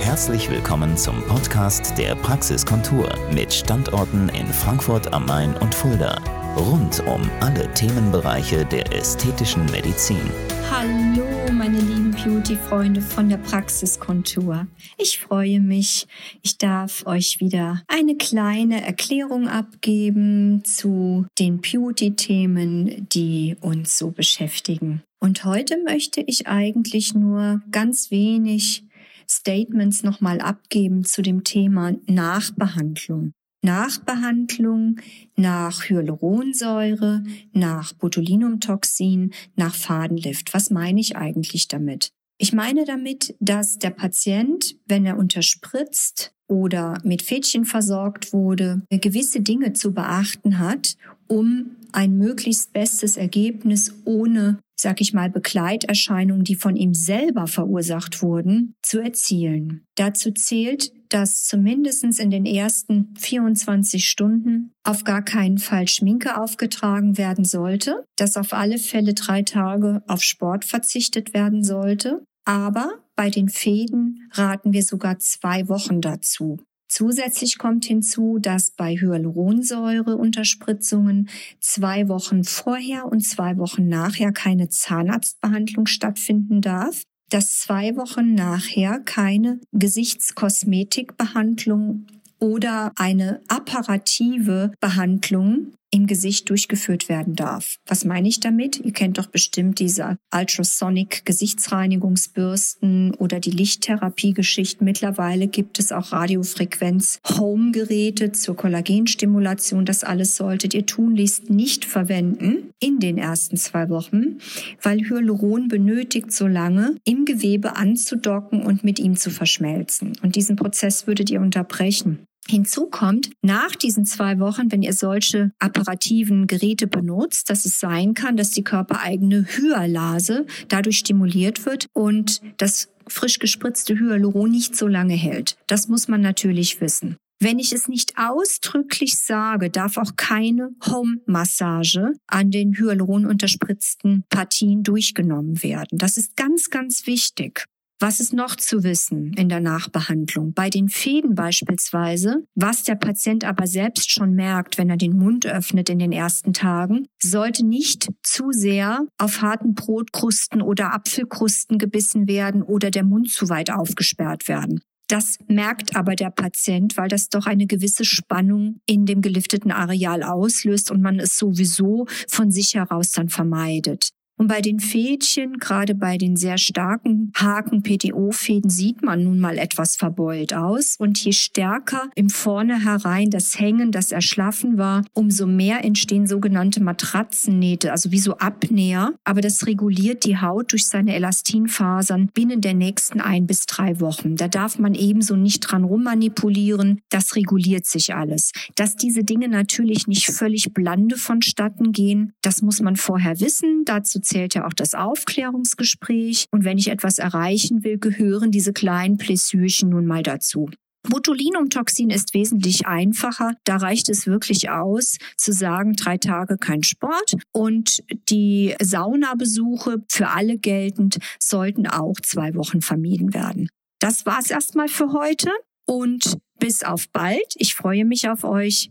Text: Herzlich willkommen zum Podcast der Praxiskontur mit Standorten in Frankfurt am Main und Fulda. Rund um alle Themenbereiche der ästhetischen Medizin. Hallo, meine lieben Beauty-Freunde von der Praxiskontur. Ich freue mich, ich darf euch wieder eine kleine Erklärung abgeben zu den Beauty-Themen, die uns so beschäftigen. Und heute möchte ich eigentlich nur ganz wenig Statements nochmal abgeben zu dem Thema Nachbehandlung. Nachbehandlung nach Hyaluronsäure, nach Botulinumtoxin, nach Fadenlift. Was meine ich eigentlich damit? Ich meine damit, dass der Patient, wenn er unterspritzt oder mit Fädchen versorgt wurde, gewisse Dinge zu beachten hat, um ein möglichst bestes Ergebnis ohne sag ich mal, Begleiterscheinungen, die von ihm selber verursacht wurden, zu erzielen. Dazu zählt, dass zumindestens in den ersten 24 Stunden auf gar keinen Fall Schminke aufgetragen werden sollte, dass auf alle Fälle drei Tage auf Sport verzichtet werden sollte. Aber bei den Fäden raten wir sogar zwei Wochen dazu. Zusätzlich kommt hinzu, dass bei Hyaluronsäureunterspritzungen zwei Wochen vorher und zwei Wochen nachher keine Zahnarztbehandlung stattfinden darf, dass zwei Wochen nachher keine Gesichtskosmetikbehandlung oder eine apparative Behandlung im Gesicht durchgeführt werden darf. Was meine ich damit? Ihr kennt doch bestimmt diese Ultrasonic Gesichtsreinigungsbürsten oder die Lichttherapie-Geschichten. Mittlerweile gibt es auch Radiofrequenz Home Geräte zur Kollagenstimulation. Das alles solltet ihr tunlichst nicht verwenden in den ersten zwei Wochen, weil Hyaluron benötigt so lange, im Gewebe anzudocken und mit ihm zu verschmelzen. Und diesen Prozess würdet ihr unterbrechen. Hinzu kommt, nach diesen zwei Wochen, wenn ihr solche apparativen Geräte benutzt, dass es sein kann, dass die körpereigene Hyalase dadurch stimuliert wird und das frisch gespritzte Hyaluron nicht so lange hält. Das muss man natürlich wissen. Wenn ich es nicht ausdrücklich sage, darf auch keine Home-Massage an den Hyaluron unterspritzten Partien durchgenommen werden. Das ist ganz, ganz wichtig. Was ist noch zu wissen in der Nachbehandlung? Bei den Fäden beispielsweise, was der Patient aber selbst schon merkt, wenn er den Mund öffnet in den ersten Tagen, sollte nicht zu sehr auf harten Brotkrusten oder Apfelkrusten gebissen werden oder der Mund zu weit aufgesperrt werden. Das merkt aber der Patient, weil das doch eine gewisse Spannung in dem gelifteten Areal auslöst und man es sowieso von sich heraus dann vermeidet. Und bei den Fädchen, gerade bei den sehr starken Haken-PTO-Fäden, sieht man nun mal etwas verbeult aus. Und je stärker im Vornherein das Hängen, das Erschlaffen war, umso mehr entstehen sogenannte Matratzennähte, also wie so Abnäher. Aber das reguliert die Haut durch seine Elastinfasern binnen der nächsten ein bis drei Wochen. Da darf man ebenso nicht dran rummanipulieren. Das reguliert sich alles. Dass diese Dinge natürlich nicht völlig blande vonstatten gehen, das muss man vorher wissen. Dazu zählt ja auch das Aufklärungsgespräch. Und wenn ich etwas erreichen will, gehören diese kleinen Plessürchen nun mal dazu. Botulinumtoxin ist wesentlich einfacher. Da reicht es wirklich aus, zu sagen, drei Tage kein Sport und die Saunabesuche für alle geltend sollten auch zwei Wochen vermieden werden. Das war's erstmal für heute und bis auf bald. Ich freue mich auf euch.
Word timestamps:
Herzlich 0.00 0.50
willkommen 0.50 0.96
zum 0.96 1.22
Podcast 1.26 1.96
der 1.98 2.14
Praxiskontur 2.14 3.12
mit 3.34 3.52
Standorten 3.52 4.30
in 4.30 4.46
Frankfurt 4.46 5.12
am 5.12 5.26
Main 5.26 5.54
und 5.58 5.74
Fulda. 5.74 6.18
Rund 6.56 7.00
um 7.06 7.30
alle 7.40 7.72
Themenbereiche 7.74 8.64
der 8.64 8.92
ästhetischen 8.92 9.66
Medizin. 9.66 10.22
Hallo, 10.70 11.52
meine 11.52 11.78
lieben 11.78 12.12
Beauty-Freunde 12.12 13.02
von 13.02 13.28
der 13.28 13.36
Praxiskontur. 13.36 14.66
Ich 14.96 15.18
freue 15.18 15.60
mich, 15.60 16.08
ich 16.42 16.56
darf 16.56 17.06
euch 17.06 17.38
wieder 17.38 17.82
eine 17.86 18.16
kleine 18.16 18.84
Erklärung 18.84 19.48
abgeben 19.48 20.64
zu 20.64 21.26
den 21.38 21.60
Beauty-Themen, 21.60 23.06
die 23.12 23.54
uns 23.60 23.98
so 23.98 24.10
beschäftigen. 24.10 25.02
Und 25.20 25.44
heute 25.44 25.76
möchte 25.84 26.22
ich 26.22 26.46
eigentlich 26.46 27.14
nur 27.14 27.60
ganz 27.70 28.10
wenig 28.10 28.84
Statements 29.30 30.02
nochmal 30.02 30.40
abgeben 30.40 31.04
zu 31.04 31.22
dem 31.22 31.44
Thema 31.44 31.92
Nachbehandlung. 32.06 33.32
Nachbehandlung 33.62 34.96
nach 35.36 35.88
Hyaluronsäure, 35.88 37.22
nach 37.52 37.92
Botulinumtoxin, 37.92 39.32
nach 39.54 39.74
Fadenlift. 39.74 40.54
Was 40.54 40.70
meine 40.70 41.00
ich 41.00 41.16
eigentlich 41.16 41.68
damit? 41.68 42.10
Ich 42.38 42.54
meine 42.54 42.86
damit, 42.86 43.36
dass 43.38 43.78
der 43.78 43.90
Patient, 43.90 44.76
wenn 44.86 45.04
er 45.04 45.18
unterspritzt 45.18 46.32
oder 46.48 46.98
mit 47.04 47.20
Fädchen 47.22 47.66
versorgt 47.66 48.32
wurde, 48.32 48.82
gewisse 48.90 49.42
Dinge 49.42 49.74
zu 49.74 49.92
beachten 49.92 50.58
hat, 50.58 50.96
um 51.28 51.76
ein 51.92 52.16
möglichst 52.16 52.72
bestes 52.72 53.18
Ergebnis 53.18 53.94
ohne 54.04 54.58
sag 54.80 55.00
ich 55.00 55.12
mal, 55.12 55.30
Begleiterscheinungen, 55.30 56.44
die 56.44 56.54
von 56.54 56.76
ihm 56.76 56.94
selber 56.94 57.46
verursacht 57.46 58.22
wurden, 58.22 58.74
zu 58.82 59.00
erzielen. 59.00 59.86
Dazu 59.94 60.30
zählt, 60.32 60.92
dass 61.08 61.44
zumindestens 61.44 62.18
in 62.18 62.30
den 62.30 62.46
ersten 62.46 63.14
24 63.18 64.08
Stunden 64.08 64.72
auf 64.84 65.04
gar 65.04 65.22
keinen 65.22 65.58
Fall 65.58 65.88
Schminke 65.88 66.40
aufgetragen 66.40 67.18
werden 67.18 67.44
sollte, 67.44 68.04
dass 68.16 68.36
auf 68.36 68.52
alle 68.52 68.78
Fälle 68.78 69.14
drei 69.14 69.42
Tage 69.42 70.02
auf 70.06 70.22
Sport 70.22 70.64
verzichtet 70.64 71.34
werden 71.34 71.64
sollte. 71.64 72.22
Aber 72.44 72.90
bei 73.16 73.28
den 73.28 73.48
Fäden 73.48 74.30
raten 74.32 74.72
wir 74.72 74.82
sogar 74.82 75.18
zwei 75.18 75.68
Wochen 75.68 76.00
dazu. 76.00 76.58
Zusätzlich 76.90 77.56
kommt 77.56 77.84
hinzu, 77.84 78.38
dass 78.40 78.72
bei 78.72 78.96
Hyaluronsäureunterspritzungen 78.96 81.28
zwei 81.60 82.08
Wochen 82.08 82.42
vorher 82.42 83.06
und 83.06 83.20
zwei 83.20 83.58
Wochen 83.58 83.86
nachher 83.86 84.32
keine 84.32 84.70
Zahnarztbehandlung 84.70 85.86
stattfinden 85.86 86.60
darf, 86.60 87.04
dass 87.28 87.60
zwei 87.60 87.96
Wochen 87.96 88.34
nachher 88.34 88.98
keine 88.98 89.60
Gesichtskosmetikbehandlung 89.70 92.08
oder 92.40 92.90
eine 92.96 93.40
apparative 93.46 94.72
Behandlung 94.80 95.74
im 95.90 96.06
Gesicht 96.06 96.48
durchgeführt 96.50 97.08
werden 97.08 97.34
darf. 97.34 97.76
Was 97.86 98.04
meine 98.04 98.28
ich 98.28 98.40
damit? 98.40 98.80
Ihr 98.84 98.92
kennt 98.92 99.18
doch 99.18 99.26
bestimmt 99.26 99.78
diese 99.80 100.18
Ultrasonic 100.34 101.24
Gesichtsreinigungsbürsten 101.24 103.14
oder 103.14 103.40
die 103.40 103.50
Lichttherapie-Geschichten. 103.50 104.84
Mittlerweile 104.84 105.48
gibt 105.48 105.78
es 105.78 105.92
auch 105.92 106.12
Radiofrequenz 106.12 107.20
Home 107.38 107.72
Geräte 107.72 108.32
zur 108.32 108.56
Kollagenstimulation. 108.56 109.84
Das 109.84 110.04
alles 110.04 110.36
solltet 110.36 110.74
ihr 110.74 110.86
tunlichst 110.86 111.50
nicht 111.50 111.84
verwenden 111.84 112.70
in 112.78 113.00
den 113.00 113.18
ersten 113.18 113.56
zwei 113.56 113.88
Wochen, 113.88 114.38
weil 114.82 115.00
Hyaluron 115.00 115.68
benötigt 115.68 116.32
so 116.32 116.46
lange, 116.46 116.96
im 117.04 117.24
Gewebe 117.24 117.76
anzudocken 117.76 118.62
und 118.62 118.84
mit 118.84 118.98
ihm 118.98 119.16
zu 119.16 119.30
verschmelzen. 119.30 120.12
Und 120.22 120.36
diesen 120.36 120.56
Prozess 120.56 121.06
würdet 121.06 121.30
ihr 121.30 121.40
unterbrechen. 121.40 122.26
Hinzu 122.50 122.86
kommt, 122.86 123.30
nach 123.42 123.74
diesen 123.76 124.04
zwei 124.04 124.38
Wochen, 124.40 124.70
wenn 124.72 124.82
ihr 124.82 124.92
solche 124.92 125.52
apparativen 125.58 126.46
Geräte 126.46 126.86
benutzt, 126.86 127.48
dass 127.48 127.64
es 127.64 127.80
sein 127.80 128.14
kann, 128.14 128.36
dass 128.36 128.50
die 128.50 128.64
körpereigene 128.64 129.46
Hyalase 129.46 130.46
dadurch 130.68 130.98
stimuliert 130.98 131.64
wird 131.64 131.86
und 131.92 132.42
das 132.58 132.88
frisch 133.06 133.38
gespritzte 133.38 133.98
Hyaluron 133.98 134.50
nicht 134.50 134.76
so 134.76 134.86
lange 134.86 135.14
hält. 135.14 135.56
Das 135.66 135.88
muss 135.88 136.08
man 136.08 136.20
natürlich 136.20 136.80
wissen. 136.80 137.16
Wenn 137.42 137.58
ich 137.58 137.72
es 137.72 137.88
nicht 137.88 138.18
ausdrücklich 138.18 139.16
sage, 139.16 139.70
darf 139.70 139.96
auch 139.96 140.14
keine 140.16 140.72
Home-Massage 140.86 142.12
an 142.26 142.50
den 142.50 142.76
Hyaluron 142.76 143.24
unterspritzten 143.24 144.24
Partien 144.28 144.82
durchgenommen 144.82 145.62
werden. 145.62 145.96
Das 145.96 146.18
ist 146.18 146.36
ganz, 146.36 146.68
ganz 146.68 147.06
wichtig. 147.06 147.64
Was 148.02 148.18
ist 148.18 148.32
noch 148.32 148.56
zu 148.56 148.82
wissen 148.82 149.34
in 149.34 149.50
der 149.50 149.60
Nachbehandlung? 149.60 150.54
Bei 150.54 150.70
den 150.70 150.88
Fäden 150.88 151.34
beispielsweise, 151.34 152.46
was 152.54 152.82
der 152.82 152.94
Patient 152.94 153.44
aber 153.44 153.66
selbst 153.66 154.10
schon 154.10 154.34
merkt, 154.34 154.78
wenn 154.78 154.88
er 154.88 154.96
den 154.96 155.18
Mund 155.18 155.44
öffnet 155.44 155.90
in 155.90 155.98
den 155.98 156.10
ersten 156.10 156.54
Tagen, 156.54 157.08
sollte 157.22 157.62
nicht 157.62 158.08
zu 158.22 158.52
sehr 158.52 159.04
auf 159.18 159.42
harten 159.42 159.74
Brotkrusten 159.74 160.62
oder 160.62 160.94
Apfelkrusten 160.94 161.76
gebissen 161.76 162.26
werden 162.26 162.62
oder 162.62 162.90
der 162.90 163.04
Mund 163.04 163.30
zu 163.30 163.50
weit 163.50 163.70
aufgesperrt 163.70 164.48
werden. 164.48 164.80
Das 165.10 165.36
merkt 165.48 165.94
aber 165.94 166.16
der 166.16 166.30
Patient, 166.30 166.96
weil 166.96 167.08
das 167.08 167.28
doch 167.28 167.44
eine 167.44 167.66
gewisse 167.66 168.06
Spannung 168.06 168.80
in 168.86 169.04
dem 169.04 169.20
gelifteten 169.20 169.72
Areal 169.72 170.22
auslöst 170.22 170.90
und 170.90 171.02
man 171.02 171.20
es 171.20 171.36
sowieso 171.36 172.06
von 172.28 172.50
sich 172.50 172.76
heraus 172.76 173.12
dann 173.12 173.28
vermeidet. 173.28 174.08
Und 174.40 174.46
bei 174.46 174.62
den 174.62 174.80
Fädchen, 174.80 175.58
gerade 175.58 175.94
bei 175.94 176.16
den 176.16 176.34
sehr 176.34 176.56
starken 176.56 177.30
Haken-PTO-Fäden, 177.36 178.70
sieht 178.70 179.02
man 179.02 179.22
nun 179.22 179.38
mal 179.38 179.58
etwas 179.58 179.96
verbeult 179.96 180.54
aus. 180.54 180.96
Und 180.98 181.22
je 181.22 181.32
stärker 181.32 182.08
im 182.14 182.30
Vornherein 182.30 183.28
das 183.28 183.60
Hängen, 183.60 183.92
das 183.92 184.12
Erschlaffen 184.12 184.78
war, 184.78 185.04
umso 185.12 185.46
mehr 185.46 185.84
entstehen 185.84 186.26
sogenannte 186.26 186.82
Matratzennähte, 186.82 187.92
also 187.92 188.12
wie 188.12 188.18
so 188.18 188.38
Abnäher. 188.38 189.12
Aber 189.24 189.42
das 189.42 189.66
reguliert 189.66 190.24
die 190.24 190.38
Haut 190.38 190.72
durch 190.72 190.86
seine 190.86 191.14
Elastinfasern 191.16 192.28
binnen 192.32 192.62
der 192.62 192.72
nächsten 192.72 193.20
ein 193.20 193.46
bis 193.46 193.66
drei 193.66 194.00
Wochen. 194.00 194.36
Da 194.36 194.48
darf 194.48 194.78
man 194.78 194.94
ebenso 194.94 195.36
nicht 195.36 195.60
dran 195.60 195.84
rummanipulieren. 195.84 197.02
Das 197.10 197.36
reguliert 197.36 197.84
sich 197.84 198.14
alles. 198.14 198.52
Dass 198.74 198.96
diese 198.96 199.22
Dinge 199.22 199.50
natürlich 199.50 200.06
nicht 200.06 200.30
völlig 200.30 200.72
blande 200.72 201.18
vonstatten 201.18 201.92
gehen, 201.92 202.32
das 202.40 202.62
muss 202.62 202.80
man 202.80 202.96
vorher 202.96 203.38
wissen. 203.40 203.82
Dazu 203.84 204.18
zählt 204.30 204.54
ja 204.54 204.66
auch 204.66 204.72
das 204.72 204.94
Aufklärungsgespräch. 204.94 206.46
Und 206.50 206.64
wenn 206.64 206.78
ich 206.78 206.88
etwas 206.88 207.18
erreichen 207.18 207.84
will, 207.84 207.98
gehören 207.98 208.50
diese 208.50 208.72
kleinen 208.72 209.16
Plessürchen 209.16 209.90
nun 209.90 210.06
mal 210.06 210.22
dazu. 210.22 210.70
Botulinumtoxin 211.08 212.10
ist 212.10 212.34
wesentlich 212.34 212.86
einfacher. 212.86 213.54
Da 213.64 213.76
reicht 213.76 214.08
es 214.08 214.26
wirklich 214.26 214.70
aus, 214.70 215.16
zu 215.36 215.52
sagen, 215.52 215.94
drei 215.94 216.18
Tage 216.18 216.58
kein 216.58 216.82
Sport 216.82 217.36
und 217.52 218.02
die 218.28 218.74
Saunabesuche 218.82 220.04
für 220.08 220.28
alle 220.28 220.58
geltend 220.58 221.18
sollten 221.38 221.86
auch 221.86 222.20
zwei 222.22 222.54
Wochen 222.54 222.82
vermieden 222.82 223.32
werden. 223.32 223.68
Das 223.98 224.26
war's 224.26 224.50
erstmal 224.50 224.88
für 224.88 225.12
heute 225.12 225.50
und 225.86 226.38
bis 226.58 226.82
auf 226.82 227.06
bald. 227.12 227.54
Ich 227.56 227.74
freue 227.74 228.04
mich 228.04 228.28
auf 228.28 228.44
euch. 228.44 228.90